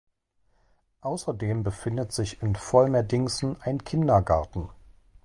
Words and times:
Außerdem 1.01 1.61
befindet 1.61 2.11
sich 2.11 2.41
in 2.41 2.55
Volmerdingsen 2.55 3.61
ein 3.61 3.83
Kindergarten. 3.83 4.67